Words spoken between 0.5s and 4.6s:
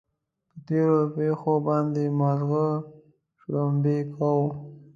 تېرو پېښو باندې ماغزه شړومبې کوو.